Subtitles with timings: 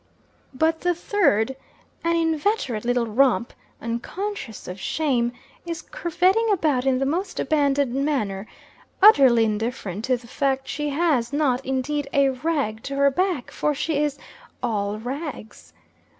[0.55, 1.55] But the third,
[2.03, 5.31] an inveterate little romp, unconscious of shame,
[5.63, 8.47] is curveting about in the most abandoned manner,
[8.99, 13.75] utterly indifferent to the fact she has not, indeed, "a rag to her back" for
[13.75, 14.17] she is
[14.63, 15.71] all rags!